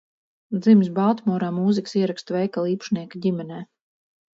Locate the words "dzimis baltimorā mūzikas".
0.61-1.95